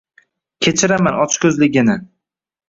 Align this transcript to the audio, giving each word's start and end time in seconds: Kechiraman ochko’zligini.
Kechiraman 0.67 1.19
ochko’zligini. 1.27 1.99